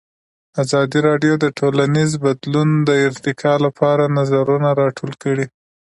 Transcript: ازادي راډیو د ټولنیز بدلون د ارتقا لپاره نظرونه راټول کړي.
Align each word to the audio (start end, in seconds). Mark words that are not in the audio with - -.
ازادي 0.63 0.99
راډیو 1.07 1.33
د 1.39 1.45
ټولنیز 1.59 2.11
بدلون 2.25 2.69
د 2.89 2.89
ارتقا 3.07 3.53
لپاره 3.65 4.03
نظرونه 4.17 4.69
راټول 4.81 5.11
کړي. 5.23 5.45